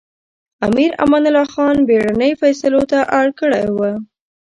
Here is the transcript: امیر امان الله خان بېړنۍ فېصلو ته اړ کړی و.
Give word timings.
امیر 0.67 0.91
امان 1.03 1.23
الله 1.29 1.47
خان 1.53 1.77
بېړنۍ 1.87 2.31
فېصلو 2.41 2.81
ته 2.91 2.99
اړ 3.17 3.27
کړی 3.39 3.65
و. 3.77 3.79